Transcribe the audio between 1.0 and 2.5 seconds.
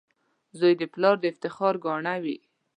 د افتخار ګاڼه وي.